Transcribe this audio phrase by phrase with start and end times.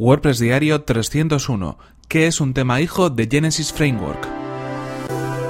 [0.00, 1.76] WordPress Diario 301.
[2.08, 4.26] ¿Qué es un tema hijo de Genesis Framework?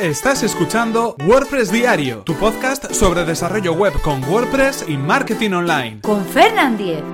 [0.00, 6.00] Estás escuchando WordPress Diario, tu podcast sobre desarrollo web con WordPress y marketing online.
[6.00, 7.04] Con Fernand Diez.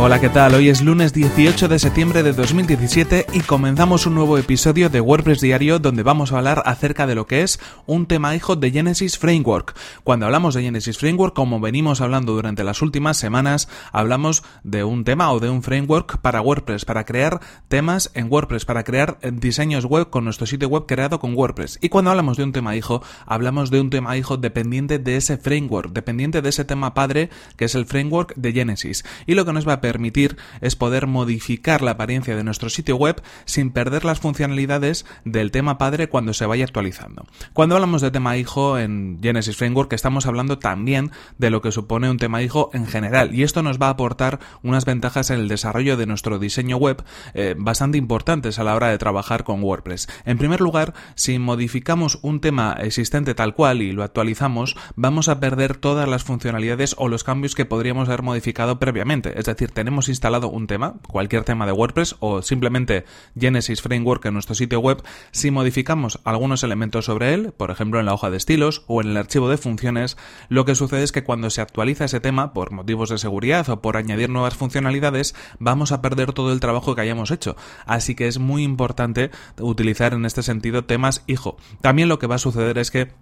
[0.00, 0.54] Hola, ¿qué tal?
[0.54, 5.40] Hoy es lunes 18 de septiembre de 2017 y comenzamos un nuevo episodio de WordPress
[5.40, 9.18] Diario donde vamos a hablar acerca de lo que es un tema hijo de Genesis
[9.18, 9.74] Framework.
[10.04, 15.02] Cuando hablamos de Genesis Framework, como venimos hablando durante las últimas semanas, hablamos de un
[15.02, 19.84] tema o de un framework para WordPress, para crear temas en WordPress, para crear diseños
[19.84, 21.80] web con nuestro sitio web creado con WordPress.
[21.82, 25.38] Y cuando hablamos de un tema hijo, hablamos de un tema hijo dependiente de ese
[25.38, 29.04] framework, dependiente de ese tema padre que es el framework de Genesis.
[29.26, 32.96] Y lo que nos va a permitir es poder modificar la apariencia de nuestro sitio
[32.96, 37.24] web sin perder las funcionalidades del tema padre cuando se vaya actualizando.
[37.54, 42.10] Cuando hablamos de tema hijo en Genesis Framework estamos hablando también de lo que supone
[42.10, 45.48] un tema hijo en general y esto nos va a aportar unas ventajas en el
[45.48, 50.06] desarrollo de nuestro diseño web eh, bastante importantes a la hora de trabajar con WordPress.
[50.26, 55.40] En primer lugar, si modificamos un tema existente tal cual y lo actualizamos, vamos a
[55.40, 59.38] perder todas las funcionalidades o los cambios que podríamos haber modificado previamente.
[59.38, 63.04] Es decir, tenemos instalado un tema, cualquier tema de WordPress o simplemente
[63.38, 68.06] Genesis Framework en nuestro sitio web, si modificamos algunos elementos sobre él, por ejemplo en
[68.06, 70.16] la hoja de estilos o en el archivo de funciones,
[70.48, 73.80] lo que sucede es que cuando se actualiza ese tema por motivos de seguridad o
[73.80, 77.54] por añadir nuevas funcionalidades, vamos a perder todo el trabajo que hayamos hecho.
[77.86, 81.56] Así que es muy importante utilizar en este sentido temas hijo.
[81.82, 83.12] También lo que va a suceder es que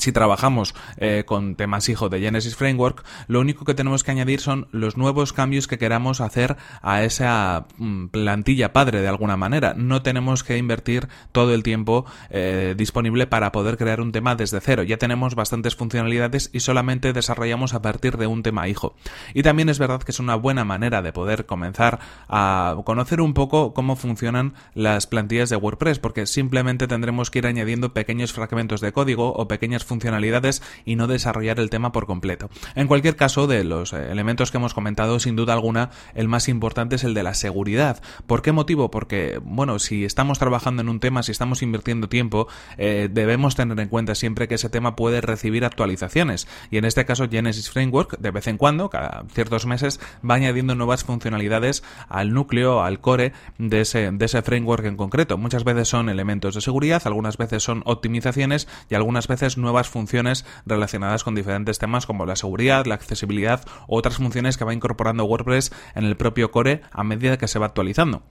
[0.00, 4.40] si trabajamos eh, con temas hijo de Genesis Framework, lo único que tenemos que añadir
[4.40, 9.74] son los nuevos cambios que queramos hacer a esa mm, plantilla padre de alguna manera.
[9.76, 14.60] No tenemos que invertir todo el tiempo eh, disponible para poder crear un tema desde
[14.60, 14.82] cero.
[14.82, 18.94] Ya tenemos bastantes funcionalidades y solamente desarrollamos a partir de un tema hijo.
[19.34, 23.34] Y también es verdad que es una buena manera de poder comenzar a conocer un
[23.34, 28.80] poco cómo funcionan las plantillas de WordPress, porque simplemente tendremos que ir añadiendo pequeños fragmentos
[28.80, 32.48] de código o pequeñas funcionalidades y no desarrollar el tema por completo.
[32.74, 36.48] En cualquier caso, de los eh, elementos que hemos comentado, sin duda alguna, el más
[36.48, 38.00] importante es el de la seguridad.
[38.26, 38.90] ¿Por qué motivo?
[38.90, 42.46] Porque, bueno, si estamos trabajando en un tema, si estamos invirtiendo tiempo,
[42.78, 46.46] eh, debemos tener en cuenta siempre que ese tema puede recibir actualizaciones.
[46.70, 50.74] Y en este caso, Genesis Framework, de vez en cuando, cada ciertos meses, va añadiendo
[50.74, 55.36] nuevas funcionalidades al núcleo, al core de ese, de ese framework en concreto.
[55.38, 60.44] Muchas veces son elementos de seguridad, algunas veces son optimizaciones y algunas veces nuevas funciones
[60.66, 65.24] relacionadas con diferentes temas como la seguridad, la accesibilidad u otras funciones que va incorporando
[65.24, 68.22] WordPress en el propio core a medida que se va actualizando.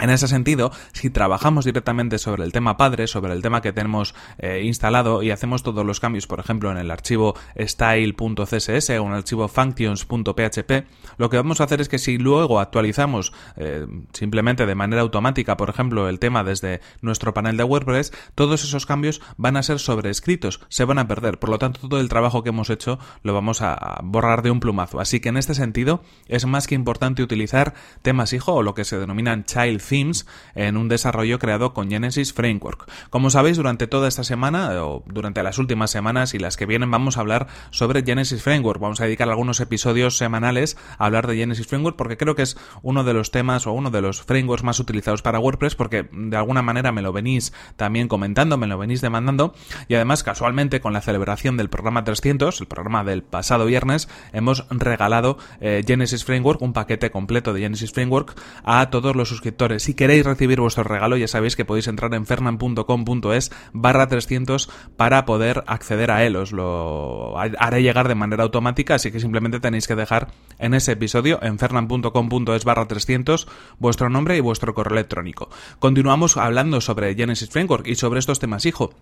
[0.00, 4.14] En ese sentido, si trabajamos directamente sobre el tema padre, sobre el tema que tenemos
[4.38, 9.08] eh, instalado y hacemos todos los cambios, por ejemplo, en el archivo style.css o en
[9.08, 10.86] el archivo functions.php,
[11.18, 15.58] lo que vamos a hacer es que si luego actualizamos eh, simplemente de manera automática,
[15.58, 19.78] por ejemplo, el tema desde nuestro panel de WordPress, todos esos cambios van a ser
[19.78, 21.38] sobrescritos, se van a perder.
[21.38, 24.60] Por lo tanto, todo el trabajo que hemos hecho lo vamos a borrar de un
[24.60, 24.98] plumazo.
[24.98, 28.84] Así que en este sentido, es más que importante utilizar temas hijo o lo que
[28.84, 32.90] se denominan child themes en un desarrollo creado con Genesis Framework.
[33.10, 36.90] Como sabéis, durante toda esta semana o durante las últimas semanas y las que vienen
[36.90, 38.80] vamos a hablar sobre Genesis Framework.
[38.80, 42.56] Vamos a dedicar algunos episodios semanales a hablar de Genesis Framework porque creo que es
[42.82, 46.36] uno de los temas o uno de los frameworks más utilizados para WordPress porque de
[46.36, 49.54] alguna manera me lo venís también comentando, me lo venís demandando
[49.88, 54.66] y además casualmente con la celebración del programa 300, el programa del pasado viernes, hemos
[54.70, 59.94] regalado eh, Genesis Framework, un paquete completo de Genesis Framework a todos los suscriptores si
[59.94, 65.62] queréis recibir vuestro regalo, ya sabéis que podéis entrar en fernan.com.es barra 300 para poder
[65.66, 66.36] acceder a él.
[66.36, 70.28] Os lo haré llegar de manera automática, así que simplemente tenéis que dejar
[70.58, 73.46] en ese episodio, en fernan.com.es barra 300,
[73.78, 75.48] vuestro nombre y vuestro correo electrónico.
[75.78, 78.94] Continuamos hablando sobre Genesis Framework y sobre estos temas hijo.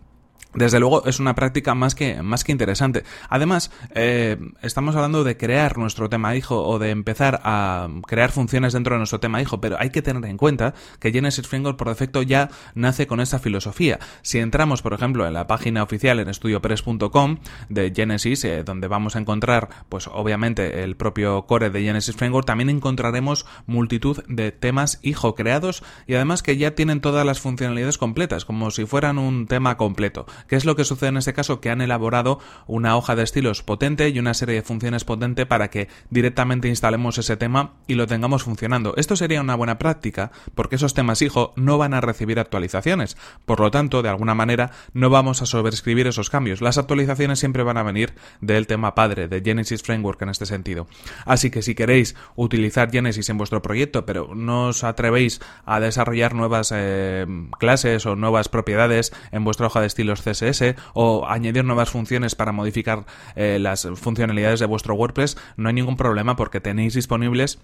[0.55, 3.05] Desde luego es una práctica más que, más que interesante.
[3.29, 8.73] Además, eh, estamos hablando de crear nuestro tema hijo o de empezar a crear funciones
[8.73, 11.89] dentro de nuestro tema hijo, pero hay que tener en cuenta que Genesis Framework por
[11.89, 13.99] defecto ya nace con esta filosofía.
[14.23, 19.17] Si entramos, por ejemplo, en la página oficial en estudiopress.com de Genesis, eh, donde vamos
[19.17, 24.99] a encontrar, pues obviamente, el propio core de Genesis Framework, también encontraremos multitud de temas
[25.03, 29.47] hijo creados y además que ya tienen todas las funcionalidades completas, como si fueran un
[29.47, 30.27] tema completo.
[30.47, 31.61] ¿Qué es lo que sucede en este caso?
[31.61, 35.69] Que han elaborado una hoja de estilos potente y una serie de funciones potente para
[35.69, 38.95] que directamente instalemos ese tema y lo tengamos funcionando.
[38.97, 43.17] Esto sería una buena práctica porque esos temas hijo no van a recibir actualizaciones.
[43.47, 46.61] Por lo tanto, de alguna manera, no vamos a sobreescribir esos cambios.
[46.61, 50.87] Las actualizaciones siempre van a venir del tema padre, de Genesis Framework en este sentido.
[51.25, 56.35] Así que si queréis utilizar Genesis en vuestro proyecto, pero no os atrevéis a desarrollar
[56.35, 57.27] nuevas eh,
[57.59, 62.53] clases o nuevas propiedades en vuestra hoja de estilos CSS o añadir nuevas funciones para
[62.53, 67.59] modificar eh, las funcionalidades de vuestro WordPress, no hay ningún problema porque tenéis disponibles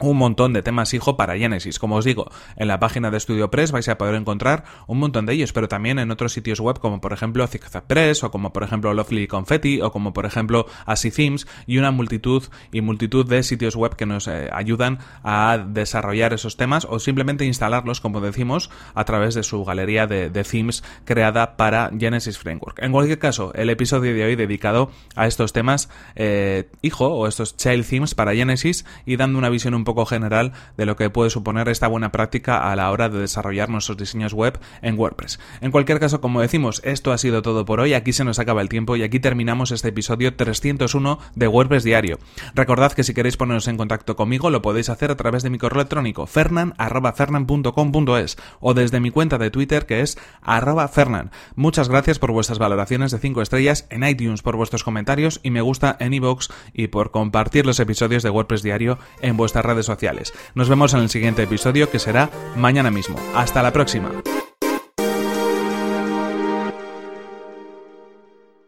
[0.00, 1.78] un montón de temas hijo para Genesis.
[1.78, 5.34] Como os digo, en la página de StudioPress vais a poder encontrar un montón de
[5.34, 7.46] ellos, pero también en otros sitios web como por ejemplo
[7.86, 11.90] Press o como por ejemplo Lovely Confetti o como por ejemplo Así Themes y una
[11.90, 16.98] multitud y multitud de sitios web que nos eh, ayudan a desarrollar esos temas o
[16.98, 22.82] simplemente instalarlos, como decimos, a través de su galería de, themes creada para Genesis Framework.
[22.82, 27.56] En cualquier caso, el episodio de hoy dedicado a estos temas eh, hijo o estos
[27.56, 31.30] child themes para Genesis y dando una visión un poco general de lo que puede
[31.30, 35.38] suponer esta buena práctica a la hora de desarrollar nuestros diseños web en WordPress.
[35.60, 38.62] En cualquier caso, como decimos, esto ha sido todo por hoy, aquí se nos acaba
[38.62, 42.18] el tiempo y aquí terminamos este episodio 301 de WordPress Diario.
[42.54, 45.58] Recordad que si queréis poneros en contacto conmigo lo podéis hacer a través de mi
[45.58, 51.30] correo electrónico fernan.fernan.com.es o desde mi cuenta de Twitter que es arroba fernan.
[51.56, 55.60] Muchas gracias por vuestras valoraciones de 5 estrellas en iTunes, por vuestros comentarios y me
[55.60, 60.32] gusta en iVoox y por compartir los episodios de WordPress Diario en vuestras sociales.
[60.54, 63.16] Nos vemos en el siguiente episodio que será mañana mismo.
[63.34, 64.10] Hasta la próxima.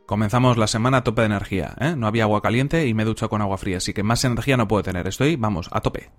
[0.07, 1.95] Comenzamos la semana a tope de energía, ¿eh?
[1.97, 4.59] No había agua caliente y me he duchado con agua fría, así que más energía
[4.59, 5.07] no puedo tener.
[5.07, 6.11] Estoy, vamos, a tope.